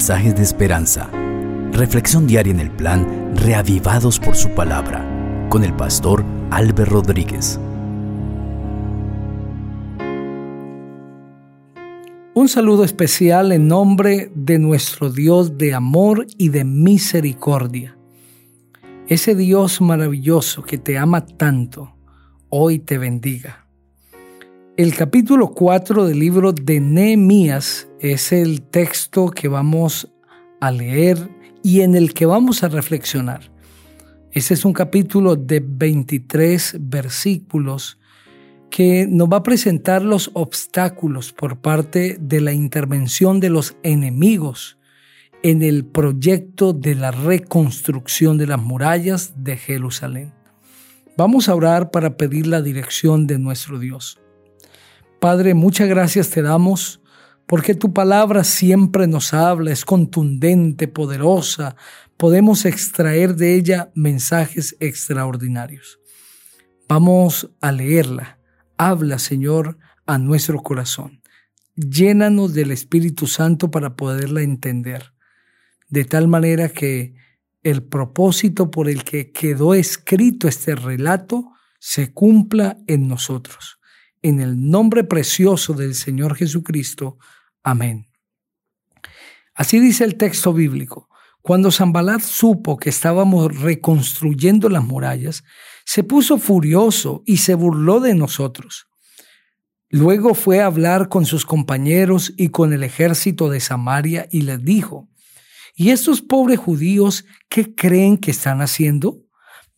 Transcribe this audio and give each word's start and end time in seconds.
mensajes 0.00 0.34
de 0.34 0.42
esperanza. 0.42 1.10
Reflexión 1.72 2.26
diaria 2.26 2.54
en 2.54 2.60
el 2.60 2.70
plan 2.70 3.36
Reavivados 3.36 4.18
por 4.18 4.34
su 4.34 4.48
palabra 4.54 5.04
con 5.50 5.62
el 5.62 5.74
pastor 5.74 6.24
Álvaro 6.50 6.86
Rodríguez. 6.86 7.60
Un 12.32 12.48
saludo 12.48 12.82
especial 12.82 13.52
en 13.52 13.68
nombre 13.68 14.32
de 14.34 14.58
nuestro 14.58 15.10
Dios 15.10 15.58
de 15.58 15.74
amor 15.74 16.26
y 16.38 16.48
de 16.48 16.64
misericordia. 16.64 17.98
Ese 19.06 19.34
Dios 19.34 19.82
maravilloso 19.82 20.62
que 20.62 20.78
te 20.78 20.96
ama 20.96 21.26
tanto, 21.26 21.94
hoy 22.48 22.78
te 22.78 22.96
bendiga. 22.96 23.66
El 24.78 24.94
capítulo 24.94 25.48
4 25.48 26.06
del 26.06 26.18
libro 26.18 26.54
de 26.54 26.80
Nehemías 26.80 27.89
es 28.00 28.32
el 28.32 28.62
texto 28.62 29.30
que 29.30 29.48
vamos 29.48 30.10
a 30.60 30.70
leer 30.70 31.28
y 31.62 31.82
en 31.82 31.94
el 31.94 32.14
que 32.14 32.24
vamos 32.26 32.62
a 32.62 32.68
reflexionar. 32.68 33.52
Ese 34.32 34.54
es 34.54 34.64
un 34.64 34.72
capítulo 34.72 35.36
de 35.36 35.62
23 35.64 36.76
versículos 36.80 37.98
que 38.70 39.06
nos 39.06 39.28
va 39.28 39.38
a 39.38 39.42
presentar 39.42 40.02
los 40.02 40.30
obstáculos 40.34 41.32
por 41.32 41.58
parte 41.58 42.16
de 42.20 42.40
la 42.40 42.52
intervención 42.52 43.40
de 43.40 43.50
los 43.50 43.76
enemigos 43.82 44.78
en 45.42 45.62
el 45.62 45.84
proyecto 45.84 46.72
de 46.72 46.94
la 46.94 47.10
reconstrucción 47.10 48.38
de 48.38 48.46
las 48.46 48.60
murallas 48.60 49.34
de 49.36 49.56
Jerusalén. 49.56 50.32
Vamos 51.16 51.48
a 51.48 51.54
orar 51.54 51.90
para 51.90 52.16
pedir 52.16 52.46
la 52.46 52.62
dirección 52.62 53.26
de 53.26 53.38
nuestro 53.38 53.78
Dios. 53.78 54.20
Padre, 55.18 55.52
muchas 55.52 55.88
gracias 55.88 56.30
te 56.30 56.40
damos 56.40 56.99
porque 57.50 57.74
tu 57.74 57.92
palabra 57.92 58.44
siempre 58.44 59.08
nos 59.08 59.34
habla, 59.34 59.72
es 59.72 59.84
contundente, 59.84 60.86
poderosa, 60.86 61.74
podemos 62.16 62.64
extraer 62.64 63.34
de 63.34 63.56
ella 63.56 63.90
mensajes 63.96 64.76
extraordinarios. 64.78 65.98
Vamos 66.86 67.50
a 67.60 67.72
leerla. 67.72 68.38
Habla, 68.78 69.18
Señor, 69.18 69.78
a 70.06 70.16
nuestro 70.16 70.62
corazón. 70.62 71.22
Llénanos 71.74 72.54
del 72.54 72.70
Espíritu 72.70 73.26
Santo 73.26 73.68
para 73.68 73.96
poderla 73.96 74.42
entender, 74.42 75.12
de 75.88 76.04
tal 76.04 76.28
manera 76.28 76.68
que 76.68 77.16
el 77.64 77.82
propósito 77.82 78.70
por 78.70 78.88
el 78.88 79.02
que 79.02 79.32
quedó 79.32 79.74
escrito 79.74 80.46
este 80.46 80.76
relato 80.76 81.50
se 81.80 82.12
cumpla 82.12 82.78
en 82.86 83.08
nosotros. 83.08 83.80
En 84.22 84.40
el 84.40 84.70
nombre 84.70 85.02
precioso 85.02 85.74
del 85.74 85.96
Señor 85.96 86.36
Jesucristo. 86.36 87.18
Amén. 87.62 88.06
Así 89.54 89.78
dice 89.78 90.04
el 90.04 90.16
texto 90.16 90.52
bíblico. 90.52 91.08
Cuando 91.42 91.70
Zambalat 91.70 92.20
supo 92.20 92.76
que 92.76 92.90
estábamos 92.90 93.60
reconstruyendo 93.60 94.68
las 94.68 94.84
murallas, 94.84 95.42
se 95.84 96.04
puso 96.04 96.38
furioso 96.38 97.22
y 97.26 97.38
se 97.38 97.54
burló 97.54 98.00
de 98.00 98.14
nosotros. 98.14 98.86
Luego 99.88 100.34
fue 100.34 100.60
a 100.60 100.66
hablar 100.66 101.08
con 101.08 101.26
sus 101.26 101.44
compañeros 101.44 102.32
y 102.36 102.50
con 102.50 102.72
el 102.72 102.84
ejército 102.84 103.48
de 103.48 103.58
Samaria 103.58 104.28
y 104.30 104.42
les 104.42 104.62
dijo, 104.62 105.08
¿y 105.74 105.90
estos 105.90 106.22
pobres 106.22 106.58
judíos 106.58 107.24
qué 107.48 107.74
creen 107.74 108.16
que 108.16 108.30
están 108.30 108.60
haciendo? 108.60 109.24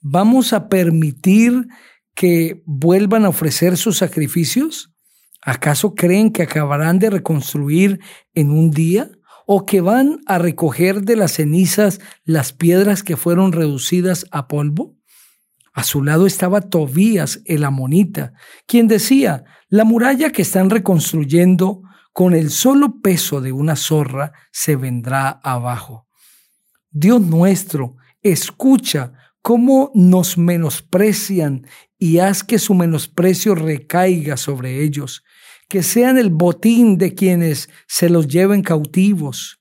¿Vamos 0.01 0.53
a 0.53 0.69
permitir 0.69 1.67
que 2.15 2.63
vuelvan 2.67 3.25
a 3.25 3.31
ofrecer 3.31 3.77
sus 3.77 3.99
sacrificios? 3.99 4.92
¿Acaso 5.43 5.95
creen 5.95 6.31
que 6.31 6.45
acabarán 6.45 7.01
de 7.01 7.11
reconstruir 7.11 8.01
en 8.33 8.51
un 8.53 8.71
día? 8.71 9.11
¿O 9.45 9.67
que 9.67 9.81
van 9.81 10.21
a 10.27 10.39
recoger 10.39 11.03
de 11.03 11.17
las 11.17 11.33
cenizas 11.33 12.01
las 12.25 12.53
piedras 12.53 13.03
que 13.03 13.17
fueron 13.17 13.51
reducidas 13.51 14.25
a 14.31 14.47
polvo? 14.47 14.97
A 15.73 15.83
su 15.83 16.05
lado 16.05 16.27
estaba 16.27 16.61
Tobías 16.61 17.41
el 17.45 17.65
amonita, 17.65 18.35
quien 18.67 18.87
decía, 18.87 19.45
la 19.69 19.85
muralla 19.85 20.31
que 20.31 20.43
están 20.43 20.71
reconstruyendo 20.71 21.83
con 22.13 22.35
el 22.35 22.51
solo 22.51 23.01
peso 23.01 23.41
de 23.41 23.53
una 23.53 23.75
zorra 23.75 24.33
se 24.53 24.77
vendrá 24.77 25.29
abajo. 25.43 26.07
Dios 26.91 27.23
nuestro, 27.23 27.97
escucha 28.21 29.15
cómo 29.41 29.91
nos 29.95 30.39
menosprecian 30.39 31.67
y 31.99 32.19
haz 32.19 32.45
que 32.45 32.59
su 32.59 32.75
menosprecio 32.75 33.55
recaiga 33.55 34.37
sobre 34.37 34.83
ellos, 34.83 35.25
que 35.73 35.83
sean 35.83 36.19
el 36.19 36.29
botín 36.29 36.99
de 36.99 37.15
quienes 37.15 37.71
se 37.89 38.11
los 38.11 38.29
lleven 38.29 38.63
cautivos. 38.63 39.59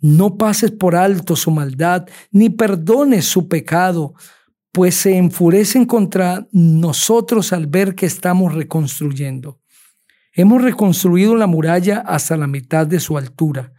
No 0.00 0.38
pases 0.38 0.70
por 0.70 0.96
alto 0.96 1.36
su 1.36 1.50
maldad, 1.50 2.08
ni 2.30 2.48
perdones 2.48 3.26
su 3.26 3.46
pecado, 3.46 4.14
pues 4.72 4.94
se 4.94 5.18
enfurecen 5.18 5.84
contra 5.84 6.48
nosotros 6.50 7.52
al 7.52 7.66
ver 7.66 7.94
que 7.94 8.06
estamos 8.06 8.54
reconstruyendo. 8.54 9.60
Hemos 10.32 10.62
reconstruido 10.62 11.36
la 11.36 11.46
muralla 11.46 11.98
hasta 12.06 12.38
la 12.38 12.46
mitad 12.46 12.86
de 12.86 12.98
su 12.98 13.18
altura 13.18 13.74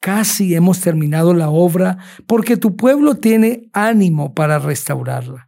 Casi 0.00 0.54
hemos 0.54 0.80
terminado 0.80 1.34
la 1.34 1.48
obra 1.50 1.98
porque 2.26 2.56
tu 2.56 2.76
pueblo 2.76 3.16
tiene 3.16 3.68
ánimo 3.72 4.34
para 4.34 4.58
restaurarla. 4.58 5.45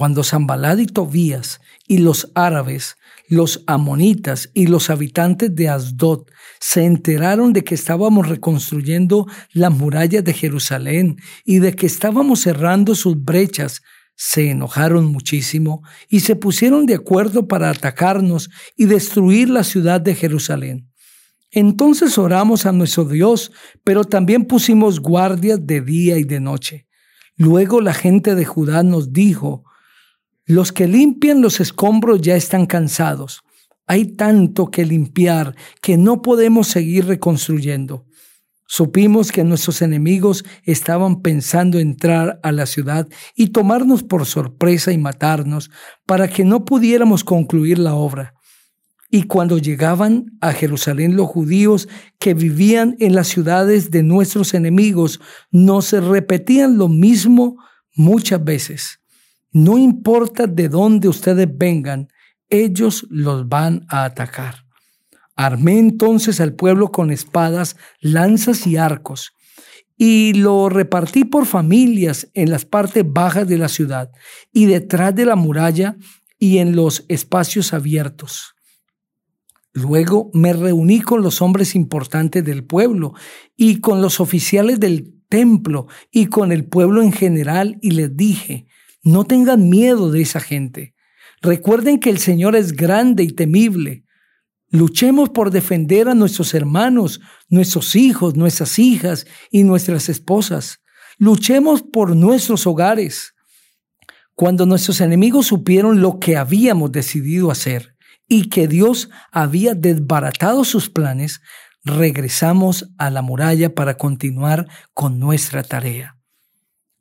Cuando 0.00 0.24
Zambalad 0.24 0.78
y 0.78 0.86
Tobías 0.86 1.60
y 1.86 1.98
los 1.98 2.32
árabes, 2.34 2.96
los 3.28 3.62
amonitas 3.66 4.48
y 4.54 4.66
los 4.66 4.88
habitantes 4.88 5.54
de 5.54 5.68
Asdod 5.68 6.22
se 6.58 6.86
enteraron 6.86 7.52
de 7.52 7.64
que 7.64 7.74
estábamos 7.74 8.26
reconstruyendo 8.26 9.26
las 9.52 9.70
murallas 9.70 10.24
de 10.24 10.32
Jerusalén 10.32 11.18
y 11.44 11.58
de 11.58 11.74
que 11.74 11.84
estábamos 11.84 12.40
cerrando 12.40 12.94
sus 12.94 13.22
brechas, 13.22 13.82
se 14.16 14.48
enojaron 14.48 15.04
muchísimo 15.04 15.82
y 16.08 16.20
se 16.20 16.34
pusieron 16.34 16.86
de 16.86 16.94
acuerdo 16.94 17.46
para 17.46 17.68
atacarnos 17.68 18.48
y 18.78 18.86
destruir 18.86 19.50
la 19.50 19.64
ciudad 19.64 20.00
de 20.00 20.14
Jerusalén. 20.14 20.88
Entonces 21.50 22.16
oramos 22.16 22.64
a 22.64 22.72
nuestro 22.72 23.04
Dios, 23.04 23.52
pero 23.84 24.04
también 24.04 24.46
pusimos 24.46 25.00
guardias 25.00 25.58
de 25.66 25.82
día 25.82 26.16
y 26.16 26.24
de 26.24 26.40
noche. 26.40 26.86
Luego 27.36 27.82
la 27.82 27.92
gente 27.92 28.34
de 28.34 28.46
Judá 28.46 28.82
nos 28.82 29.12
dijo, 29.12 29.64
los 30.50 30.72
que 30.72 30.88
limpian 30.88 31.40
los 31.40 31.60
escombros 31.60 32.20
ya 32.20 32.34
están 32.34 32.66
cansados. 32.66 33.42
Hay 33.86 34.16
tanto 34.16 34.70
que 34.70 34.84
limpiar 34.84 35.54
que 35.80 35.96
no 35.96 36.22
podemos 36.22 36.66
seguir 36.66 37.06
reconstruyendo. 37.06 38.04
Supimos 38.66 39.30
que 39.32 39.44
nuestros 39.44 39.80
enemigos 39.80 40.44
estaban 40.64 41.22
pensando 41.22 41.78
entrar 41.78 42.40
a 42.42 42.50
la 42.52 42.66
ciudad 42.66 43.08
y 43.36 43.48
tomarnos 43.48 44.02
por 44.02 44.26
sorpresa 44.26 44.92
y 44.92 44.98
matarnos 44.98 45.70
para 46.04 46.28
que 46.28 46.44
no 46.44 46.64
pudiéramos 46.64 47.22
concluir 47.24 47.78
la 47.78 47.94
obra. 47.94 48.34
Y 49.08 49.24
cuando 49.24 49.58
llegaban 49.58 50.26
a 50.40 50.52
Jerusalén 50.52 51.16
los 51.16 51.28
judíos 51.28 51.88
que 52.18 52.34
vivían 52.34 52.96
en 53.00 53.14
las 53.14 53.28
ciudades 53.28 53.90
de 53.90 54.02
nuestros 54.02 54.54
enemigos, 54.54 55.20
nos 55.50 55.92
repetían 55.92 56.76
lo 56.76 56.88
mismo 56.88 57.56
muchas 57.94 58.42
veces. 58.42 58.99
No 59.52 59.78
importa 59.78 60.46
de 60.46 60.68
dónde 60.68 61.08
ustedes 61.08 61.48
vengan, 61.52 62.08
ellos 62.48 63.06
los 63.10 63.48
van 63.48 63.84
a 63.88 64.04
atacar. 64.04 64.64
Armé 65.34 65.78
entonces 65.78 66.40
al 66.40 66.54
pueblo 66.54 66.92
con 66.92 67.10
espadas, 67.10 67.76
lanzas 68.00 68.66
y 68.66 68.76
arcos, 68.76 69.32
y 69.96 70.34
lo 70.34 70.68
repartí 70.68 71.24
por 71.24 71.46
familias 71.46 72.30
en 72.34 72.50
las 72.50 72.64
partes 72.64 73.04
bajas 73.06 73.48
de 73.48 73.58
la 73.58 73.68
ciudad 73.68 74.10
y 74.52 74.66
detrás 74.66 75.14
de 75.14 75.26
la 75.26 75.36
muralla 75.36 75.96
y 76.38 76.58
en 76.58 76.74
los 76.74 77.04
espacios 77.08 77.74
abiertos. 77.74 78.54
Luego 79.72 80.30
me 80.32 80.52
reuní 80.52 81.00
con 81.00 81.22
los 81.22 81.42
hombres 81.42 81.74
importantes 81.74 82.44
del 82.44 82.64
pueblo 82.64 83.14
y 83.56 83.80
con 83.80 84.02
los 84.02 84.20
oficiales 84.20 84.80
del 84.80 85.14
templo 85.28 85.86
y 86.10 86.26
con 86.26 86.50
el 86.50 86.64
pueblo 86.64 87.02
en 87.02 87.12
general 87.12 87.78
y 87.80 87.92
les 87.92 88.16
dije, 88.16 88.66
no 89.02 89.24
tengan 89.24 89.68
miedo 89.68 90.10
de 90.10 90.22
esa 90.22 90.40
gente. 90.40 90.94
Recuerden 91.42 91.98
que 92.00 92.10
el 92.10 92.18
Señor 92.18 92.56
es 92.56 92.72
grande 92.72 93.22
y 93.22 93.32
temible. 93.32 94.04
Luchemos 94.68 95.30
por 95.30 95.50
defender 95.50 96.08
a 96.08 96.14
nuestros 96.14 96.54
hermanos, 96.54 97.20
nuestros 97.48 97.96
hijos, 97.96 98.36
nuestras 98.36 98.78
hijas 98.78 99.26
y 99.50 99.64
nuestras 99.64 100.08
esposas. 100.08 100.80
Luchemos 101.18 101.82
por 101.82 102.14
nuestros 102.14 102.66
hogares. 102.66 103.34
Cuando 104.34 104.66
nuestros 104.66 105.00
enemigos 105.00 105.46
supieron 105.46 106.00
lo 106.00 106.18
que 106.18 106.36
habíamos 106.36 106.92
decidido 106.92 107.50
hacer, 107.50 107.96
y 108.30 108.48
que 108.48 108.68
Dios 108.68 109.10
había 109.32 109.74
desbaratado 109.74 110.64
sus 110.64 110.88
planes, 110.88 111.42
regresamos 111.84 112.88
a 112.96 113.10
la 113.10 113.22
muralla 113.22 113.74
para 113.74 113.98
continuar 113.98 114.68
con 114.94 115.18
nuestra 115.18 115.64
tarea. 115.64 116.19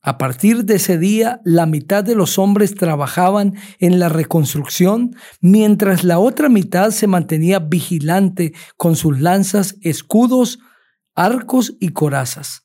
A 0.02 0.18
partir 0.18 0.64
de 0.64 0.76
ese 0.76 0.98
día, 0.98 1.42
la 1.44 1.66
mitad 1.66 2.06
de 2.06 2.16
los 2.16 2.40
hombres 2.40 2.74
trabajaban 2.74 3.56
en 3.80 4.00
la 4.00 4.08
reconstrucción, 4.08 5.14
mientras 5.42 6.06
la 6.06 6.20
otra 6.20 6.48
mitad 6.48 6.92
se 6.92 7.08
mantenía 7.08 7.60
vigilante 7.60 8.54
con 8.78 8.96
sus 8.96 9.20
lanzas, 9.20 9.76
escudos, 9.82 10.60
arcos 11.16 11.76
y 11.82 11.90
corazas. 11.90 12.64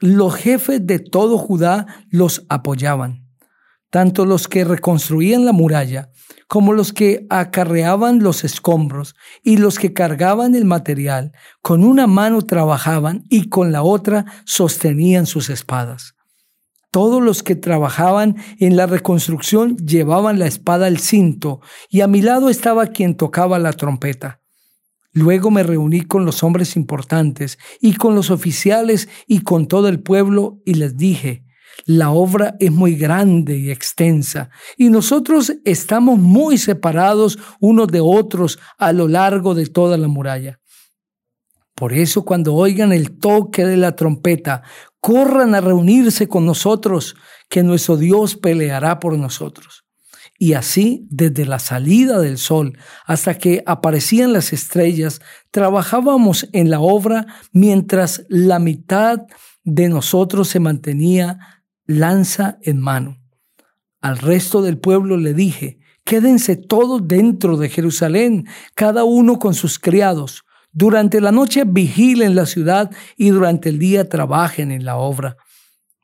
Los 0.00 0.34
jefes 0.34 0.84
de 0.84 0.98
todo 0.98 1.38
Judá 1.38 1.86
los 2.10 2.44
apoyaban, 2.48 3.28
tanto 3.90 4.26
los 4.26 4.48
que 4.48 4.64
reconstruían 4.64 5.44
la 5.44 5.52
muralla 5.52 6.10
como 6.48 6.72
los 6.72 6.92
que 6.92 7.26
acarreaban 7.30 8.18
los 8.18 8.42
escombros 8.42 9.14
y 9.44 9.56
los 9.56 9.78
que 9.78 9.92
cargaban 9.92 10.56
el 10.56 10.64
material, 10.64 11.32
con 11.62 11.84
una 11.84 12.08
mano 12.08 12.42
trabajaban 12.42 13.22
y 13.30 13.48
con 13.48 13.70
la 13.70 13.82
otra 13.84 14.26
sostenían 14.44 15.26
sus 15.26 15.48
espadas. 15.48 16.14
Todos 16.92 17.22
los 17.22 17.42
que 17.42 17.56
trabajaban 17.56 18.36
en 18.58 18.76
la 18.76 18.84
reconstrucción 18.84 19.78
llevaban 19.78 20.38
la 20.38 20.46
espada 20.46 20.86
al 20.86 20.98
cinto, 20.98 21.62
y 21.88 22.02
a 22.02 22.06
mi 22.06 22.20
lado 22.20 22.50
estaba 22.50 22.88
quien 22.88 23.16
tocaba 23.16 23.58
la 23.58 23.72
trompeta. 23.72 24.42
Luego 25.14 25.50
me 25.50 25.62
reuní 25.62 26.02
con 26.02 26.26
los 26.26 26.42
hombres 26.42 26.76
importantes 26.76 27.58
y 27.80 27.94
con 27.94 28.14
los 28.14 28.30
oficiales 28.30 29.08
y 29.26 29.40
con 29.40 29.68
todo 29.68 29.88
el 29.88 30.02
pueblo 30.02 30.60
y 30.66 30.74
les 30.74 30.98
dije, 30.98 31.46
la 31.86 32.10
obra 32.10 32.56
es 32.60 32.70
muy 32.70 32.94
grande 32.94 33.56
y 33.56 33.70
extensa 33.70 34.50
y 34.76 34.90
nosotros 34.90 35.54
estamos 35.64 36.18
muy 36.18 36.58
separados 36.58 37.38
unos 37.58 37.88
de 37.88 38.00
otros 38.00 38.58
a 38.76 38.92
lo 38.92 39.08
largo 39.08 39.54
de 39.54 39.66
toda 39.66 39.96
la 39.96 40.08
muralla. 40.08 40.60
Por 41.82 41.94
eso 41.94 42.24
cuando 42.24 42.54
oigan 42.54 42.92
el 42.92 43.18
toque 43.18 43.64
de 43.66 43.76
la 43.76 43.96
trompeta, 43.96 44.62
corran 45.00 45.52
a 45.56 45.60
reunirse 45.60 46.28
con 46.28 46.46
nosotros, 46.46 47.16
que 47.50 47.64
nuestro 47.64 47.96
Dios 47.96 48.36
peleará 48.36 49.00
por 49.00 49.18
nosotros. 49.18 49.84
Y 50.38 50.52
así, 50.52 51.08
desde 51.10 51.44
la 51.44 51.58
salida 51.58 52.20
del 52.20 52.38
sol 52.38 52.78
hasta 53.04 53.36
que 53.36 53.64
aparecían 53.66 54.32
las 54.32 54.52
estrellas, 54.52 55.20
trabajábamos 55.50 56.48
en 56.52 56.70
la 56.70 56.78
obra 56.78 57.26
mientras 57.50 58.26
la 58.28 58.60
mitad 58.60 59.18
de 59.64 59.88
nosotros 59.88 60.46
se 60.46 60.60
mantenía 60.60 61.64
lanza 61.84 62.58
en 62.62 62.78
mano. 62.78 63.18
Al 64.00 64.18
resto 64.18 64.62
del 64.62 64.78
pueblo 64.78 65.16
le 65.16 65.34
dije, 65.34 65.80
quédense 66.04 66.54
todos 66.54 67.08
dentro 67.08 67.56
de 67.56 67.68
Jerusalén, 67.68 68.46
cada 68.76 69.02
uno 69.02 69.40
con 69.40 69.54
sus 69.54 69.80
criados. 69.80 70.44
Durante 70.72 71.20
la 71.20 71.32
noche 71.32 71.64
vigilen 71.66 72.34
la 72.34 72.46
ciudad 72.46 72.90
y 73.16 73.28
durante 73.28 73.68
el 73.68 73.78
día 73.78 74.08
trabajen 74.08 74.72
en 74.72 74.84
la 74.84 74.96
obra. 74.96 75.36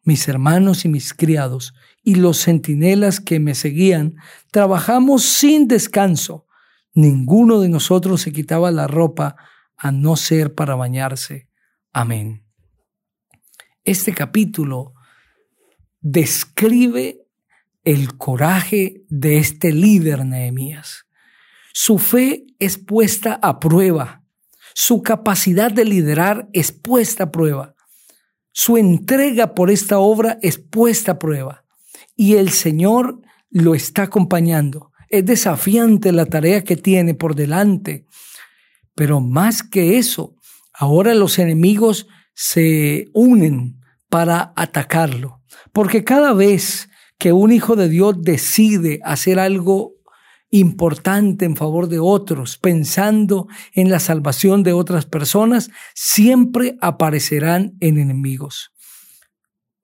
Mis 0.04 0.28
hermanos 0.28 0.84
y 0.84 0.88
mis 0.88 1.14
criados 1.14 1.74
y 2.02 2.16
los 2.16 2.42
centinelas 2.44 3.20
que 3.20 3.40
me 3.40 3.54
seguían, 3.54 4.16
trabajamos 4.50 5.24
sin 5.24 5.68
descanso. 5.68 6.46
Ninguno 6.94 7.60
de 7.60 7.68
nosotros 7.68 8.20
se 8.20 8.32
quitaba 8.32 8.70
la 8.70 8.86
ropa 8.86 9.36
a 9.76 9.90
no 9.90 10.16
ser 10.16 10.54
para 10.54 10.74
bañarse. 10.74 11.48
Amén. 11.92 12.44
Este 13.84 14.12
capítulo 14.12 14.94
describe 16.00 17.26
el 17.84 18.18
coraje 18.18 19.04
de 19.08 19.38
este 19.38 19.72
líder 19.72 20.26
Nehemías. 20.26 21.06
Su 21.72 21.98
fe 21.98 22.46
es 22.58 22.76
puesta 22.76 23.38
a 23.40 23.60
prueba, 23.60 24.17
su 24.80 25.02
capacidad 25.02 25.72
de 25.72 25.84
liderar 25.84 26.48
es 26.52 26.70
puesta 26.70 27.24
a 27.24 27.30
prueba, 27.32 27.74
su 28.52 28.76
entrega 28.76 29.52
por 29.52 29.72
esta 29.72 29.98
obra 29.98 30.38
es 30.40 30.58
puesta 30.58 31.12
a 31.12 31.18
prueba 31.18 31.64
y 32.14 32.36
el 32.36 32.50
Señor 32.50 33.20
lo 33.50 33.74
está 33.74 34.04
acompañando. 34.04 34.92
Es 35.08 35.26
desafiante 35.26 36.12
la 36.12 36.26
tarea 36.26 36.62
que 36.62 36.76
tiene 36.76 37.14
por 37.14 37.34
delante, 37.34 38.06
pero 38.94 39.20
más 39.20 39.64
que 39.64 39.98
eso, 39.98 40.36
ahora 40.72 41.12
los 41.12 41.40
enemigos 41.40 42.06
se 42.32 43.08
unen 43.14 43.80
para 44.08 44.52
atacarlo. 44.54 45.42
Porque 45.72 46.04
cada 46.04 46.32
vez 46.34 46.88
que 47.18 47.32
un 47.32 47.50
hijo 47.50 47.74
de 47.74 47.88
Dios 47.88 48.22
decide 48.22 49.00
hacer 49.02 49.40
algo 49.40 49.94
importante 50.50 51.44
en 51.44 51.56
favor 51.56 51.88
de 51.88 51.98
otros, 51.98 52.58
pensando 52.58 53.48
en 53.72 53.90
la 53.90 54.00
salvación 54.00 54.62
de 54.62 54.72
otras 54.72 55.06
personas, 55.06 55.70
siempre 55.94 56.76
aparecerán 56.80 57.74
en 57.80 57.98
enemigos. 57.98 58.72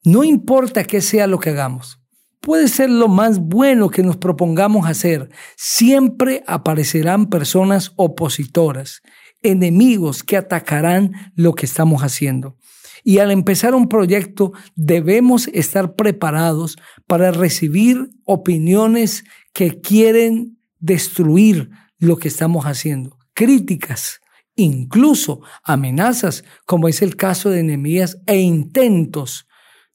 No 0.04 0.24
importa 0.24 0.84
qué 0.84 1.00
sea 1.00 1.26
lo 1.26 1.38
que 1.38 1.50
hagamos, 1.50 2.00
puede 2.40 2.68
ser 2.68 2.90
lo 2.90 3.08
más 3.08 3.38
bueno 3.38 3.88
que 3.88 4.02
nos 4.02 4.18
propongamos 4.18 4.86
hacer, 4.86 5.30
siempre 5.56 6.44
aparecerán 6.46 7.26
personas 7.26 7.92
opositoras, 7.96 9.00
enemigos 9.42 10.22
que 10.22 10.36
atacarán 10.36 11.32
lo 11.34 11.54
que 11.54 11.66
estamos 11.66 12.02
haciendo. 12.02 12.56
Y 13.02 13.18
al 13.18 13.30
empezar 13.30 13.74
un 13.74 13.88
proyecto 13.88 14.52
debemos 14.74 15.48
estar 15.48 15.94
preparados 15.94 16.76
para 17.06 17.30
recibir 17.30 18.08
opiniones 18.24 19.24
que 19.52 19.80
quieren 19.80 20.53
destruir 20.84 21.70
lo 21.98 22.18
que 22.18 22.28
estamos 22.28 22.66
haciendo, 22.66 23.18
críticas, 23.32 24.20
incluso 24.54 25.40
amenazas, 25.62 26.44
como 26.66 26.88
es 26.88 27.00
el 27.00 27.16
caso 27.16 27.48
de 27.48 27.62
Nehemías, 27.62 28.18
e 28.26 28.38
intentos 28.40 29.46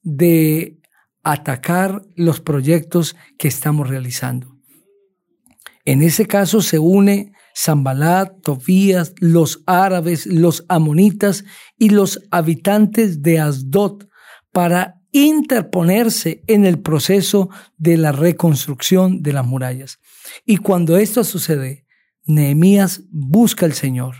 de 0.02 0.80
atacar 1.22 2.02
los 2.16 2.40
proyectos 2.40 3.14
que 3.38 3.46
estamos 3.46 3.88
realizando. 3.88 4.56
En 5.84 6.02
ese 6.02 6.26
caso 6.26 6.60
se 6.60 6.78
une 6.78 7.32
Zambalat, 7.56 8.42
Tobías, 8.42 9.14
los 9.20 9.62
árabes, 9.66 10.26
los 10.26 10.64
amonitas 10.68 11.44
y 11.78 11.90
los 11.90 12.20
habitantes 12.30 13.22
de 13.22 13.38
Asdod 13.38 14.08
para 14.52 15.00
interponerse 15.12 16.42
en 16.46 16.64
el 16.64 16.80
proceso 16.80 17.48
de 17.76 17.96
la 17.96 18.12
reconstrucción 18.12 19.22
de 19.22 19.32
las 19.32 19.46
murallas. 19.46 20.00
Y 20.44 20.58
cuando 20.58 20.96
esto 20.96 21.24
sucede, 21.24 21.86
Nehemías 22.24 23.02
busca 23.10 23.66
al 23.66 23.72
Señor, 23.72 24.16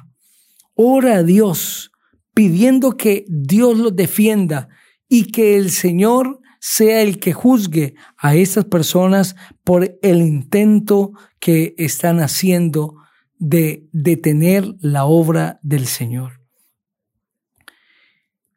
ora 0.74 1.16
a 1.16 1.22
Dios, 1.22 1.92
pidiendo 2.34 2.96
que 2.96 3.24
Dios 3.28 3.78
los 3.78 3.94
defienda 3.94 4.68
y 5.08 5.26
que 5.26 5.56
el 5.56 5.70
Señor 5.70 6.40
sea 6.60 7.00
el 7.02 7.18
que 7.18 7.32
juzgue 7.32 7.94
a 8.16 8.34
estas 8.34 8.66
personas 8.66 9.34
por 9.64 9.98
el 10.02 10.20
intento 10.20 11.12
que 11.38 11.74
están 11.78 12.20
haciendo 12.20 12.96
de 13.38 13.88
detener 13.92 14.74
la 14.80 15.06
obra 15.06 15.58
del 15.62 15.86
Señor. 15.86 16.40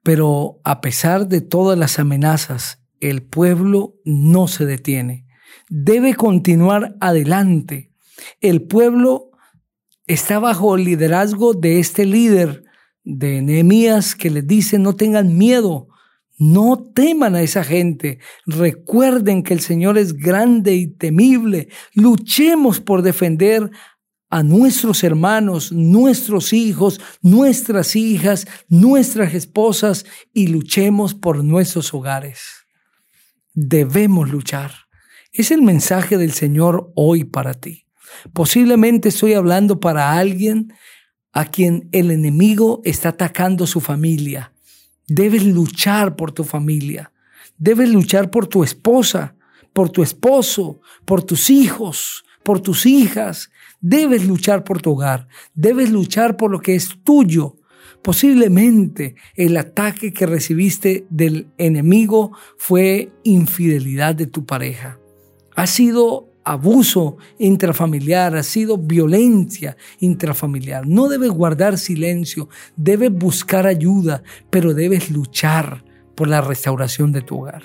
Pero 0.03 0.60
a 0.65 0.81
pesar 0.81 1.27
de 1.29 1.39
todas 1.39 1.79
las 1.79 1.98
amenazas, 1.98 2.83
el 3.00 3.24
pueblo 3.24 3.95
no 4.03 4.50
se 4.50 4.65
detiene. 4.65 5.23
Debe 5.75 6.13
continuar 6.13 6.96
adelante. 7.01 7.89
El 8.42 8.62
pueblo 8.62 9.32
está 10.06 10.38
bajo 10.38 10.75
el 10.75 10.84
liderazgo 10.84 11.56
de 11.56 11.80
este 11.80 12.06
líder 12.06 12.63
de 13.03 13.42
Nehemías 13.42 14.13
que 14.13 14.30
les 14.30 14.46
dice 14.46 14.77
no 14.77 14.96
tengan 14.96 15.36
miedo, 15.36 15.88
no 16.38 16.77
teman 16.94 17.34
a 17.34 17.42
esa 17.42 17.63
gente. 17.63 18.20
Recuerden 18.46 19.42
que 19.42 19.56
el 19.56 19.62
Señor 19.62 19.98
es 19.98 20.13
grande 20.13 20.75
y 20.75 20.86
temible. 20.86 21.70
Luchemos 21.96 22.80
por 22.80 23.01
defender 23.01 23.72
a 24.30 24.44
nuestros 24.44 25.03
hermanos, 25.03 25.72
nuestros 25.72 26.53
hijos, 26.53 27.01
nuestras 27.24 27.96
hijas, 27.96 28.46
nuestras 28.70 29.34
esposas 29.34 30.06
y 30.34 30.50
luchemos 30.50 31.15
por 31.15 31.44
nuestros 31.44 31.96
hogares. 31.96 32.68
Debemos 33.56 34.30
luchar. 34.30 34.82
Es 35.35 35.49
el 35.49 35.63
mensaje 35.63 36.19
del 36.19 36.31
Señor 36.31 36.91
hoy 36.93 37.23
para 37.23 37.55
ti. 37.55 37.87
Posiblemente 38.33 39.09
estoy 39.09 39.33
hablando 39.33 39.79
para 39.79 40.11
alguien 40.11 40.71
a 41.31 41.45
quien 41.45 41.89
el 41.91 42.11
enemigo 42.11 42.81
está 42.83 43.09
atacando 43.09 43.65
su 43.65 43.81
familia. 43.81 44.53
Debes 45.07 45.43
luchar 45.43 46.15
por 46.15 46.33
tu 46.33 46.43
familia. 46.43 47.11
Debes 47.57 47.89
luchar 47.89 48.29
por 48.29 48.45
tu 48.45 48.63
esposa, 48.63 49.35
por 49.73 49.89
tu 49.89 50.03
esposo, 50.03 50.81
por 51.03 51.23
tus 51.23 51.49
hijos, 51.49 52.25
por 52.43 52.59
tus 52.59 52.85
hijas, 52.85 53.49
debes 53.81 54.27
luchar 54.27 54.63
por 54.63 54.83
tu 54.83 54.91
hogar, 54.91 55.27
debes 55.55 55.89
luchar 55.89 56.37
por 56.37 56.51
lo 56.51 56.59
que 56.59 56.75
es 56.75 56.99
tuyo. 57.03 57.55
Posiblemente 58.03 59.15
el 59.33 59.57
ataque 59.57 60.13
que 60.13 60.27
recibiste 60.27 61.07
del 61.09 61.47
enemigo 61.57 62.37
fue 62.57 63.11
infidelidad 63.23 64.13
de 64.13 64.27
tu 64.27 64.45
pareja. 64.45 64.99
Ha 65.55 65.67
sido 65.67 66.29
abuso 66.43 67.17
intrafamiliar, 67.39 68.36
ha 68.36 68.43
sido 68.43 68.77
violencia 68.77 69.77
intrafamiliar. 70.00 70.88
No 70.88 71.07
debes 71.07 71.29
guardar 71.29 71.77
silencio, 71.77 72.50
debes 72.75 73.12
buscar 73.12 73.65
ayuda, 73.65 74.24
pero 74.50 74.74
debes 74.74 75.10
luchar 75.10 75.86
por 76.15 76.27
la 76.27 76.41
restauración 76.41 77.12
de 77.12 77.22
tu 77.22 77.39
hogar. 77.39 77.63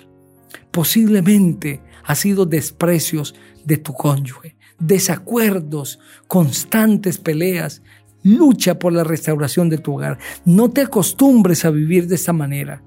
Posiblemente 0.70 1.82
ha 2.04 2.14
sido 2.14 2.46
desprecios 2.46 3.34
de 3.64 3.76
tu 3.78 3.92
cónyuge 3.92 4.58
desacuerdos, 4.78 5.98
constantes 6.26 7.18
peleas. 7.18 7.82
lucha 8.24 8.78
por 8.80 8.92
la 8.92 9.04
restauración 9.04 9.70
de 9.70 9.78
tu 9.78 9.94
hogar. 9.94 10.18
No 10.44 10.70
te 10.70 10.82
acostumbres 10.82 11.64
a 11.64 11.70
vivir 11.70 12.08
de 12.08 12.16
esta 12.16 12.32
manera, 12.32 12.82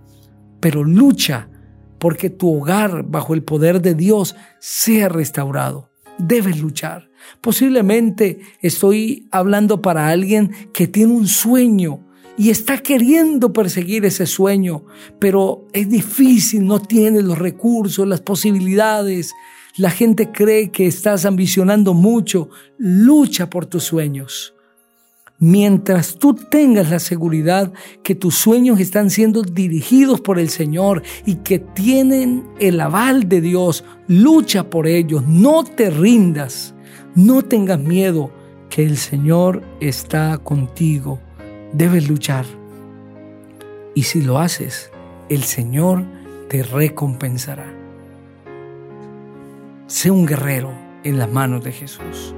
pero 0.60 0.84
lucha 0.84 1.48
porque 2.02 2.32
tu 2.32 2.58
hogar 2.58 3.04
bajo 3.08 3.36
el 3.36 3.44
poder 3.44 3.80
de 3.80 3.94
Dios 3.94 4.36
sea 4.60 5.08
restaurado. 5.08 5.92
Debes 6.18 6.60
luchar. 6.60 7.12
Posiblemente 7.42 8.40
estoy 8.60 9.28
hablando 9.30 9.84
para 9.84 10.10
alguien 10.10 10.50
que 10.74 10.88
tiene 10.88 11.14
un 11.14 11.28
sueño 11.28 12.04
y 12.40 12.50
está 12.50 12.80
queriendo 12.80 13.54
perseguir 13.54 14.04
ese 14.04 14.26
sueño, 14.26 14.84
pero 15.20 15.68
es 15.74 15.88
difícil, 15.90 16.66
no 16.66 16.80
tiene 16.80 17.22
los 17.22 17.38
recursos, 17.38 18.08
las 18.08 18.22
posibilidades. 18.22 19.32
La 19.78 19.92
gente 19.92 20.32
cree 20.32 20.72
que 20.72 20.88
estás 20.88 21.26
ambicionando 21.26 21.94
mucho. 21.94 22.50
Lucha 22.80 23.48
por 23.48 23.68
tus 23.68 23.84
sueños. 23.84 24.56
Mientras 25.44 26.20
tú 26.20 26.36
tengas 26.36 26.92
la 26.92 27.00
seguridad 27.00 27.74
que 28.04 28.14
tus 28.14 28.36
sueños 28.36 28.80
están 28.80 29.10
siendo 29.10 29.42
dirigidos 29.42 30.22
por 30.22 30.38
el 30.38 30.50
Señor 30.50 31.02
y 31.26 31.38
que 31.38 31.58
tienen 31.58 32.44
el 32.60 32.80
aval 32.80 33.28
de 33.28 33.42
Dios, 33.42 33.84
lucha 34.06 34.70
por 34.70 34.86
ellos, 34.86 35.26
no 35.26 35.64
te 35.64 35.90
rindas, 35.90 36.76
no 37.16 37.42
tengas 37.42 37.80
miedo, 37.80 38.32
que 38.70 38.86
el 38.86 38.98
Señor 38.98 39.64
está 39.80 40.38
contigo. 40.38 41.20
Debes 41.74 42.08
luchar. 42.08 42.46
Y 43.96 44.04
si 44.04 44.22
lo 44.22 44.38
haces, 44.38 44.92
el 45.28 45.42
Señor 45.42 46.06
te 46.50 46.62
recompensará. 46.62 47.74
Sé 49.88 50.12
un 50.12 50.28
guerrero 50.28 50.72
en 51.04 51.18
las 51.18 51.32
manos 51.32 51.64
de 51.64 51.72
Jesús. 51.72 52.36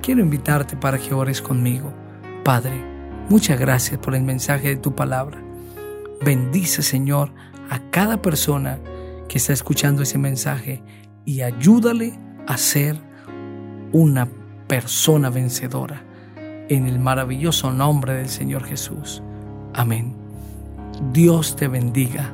Quiero 0.00 0.22
invitarte 0.22 0.74
para 0.74 0.96
que 0.96 1.12
ores 1.12 1.42
conmigo. 1.42 2.05
Padre, 2.46 2.80
muchas 3.28 3.58
gracias 3.58 3.98
por 3.98 4.14
el 4.14 4.22
mensaje 4.22 4.68
de 4.68 4.76
tu 4.76 4.94
palabra. 4.94 5.42
Bendice, 6.24 6.80
Señor, 6.80 7.32
a 7.70 7.80
cada 7.90 8.22
persona 8.22 8.78
que 9.28 9.38
está 9.38 9.52
escuchando 9.52 10.04
ese 10.04 10.16
mensaje 10.16 10.80
y 11.24 11.40
ayúdale 11.40 12.16
a 12.46 12.56
ser 12.56 13.00
una 13.90 14.28
persona 14.68 15.28
vencedora. 15.28 16.04
En 16.68 16.86
el 16.86 17.00
maravilloso 17.00 17.72
nombre 17.72 18.14
del 18.14 18.28
Señor 18.28 18.62
Jesús. 18.62 19.24
Amén. 19.74 20.14
Dios 21.12 21.56
te 21.56 21.66
bendiga 21.66 22.32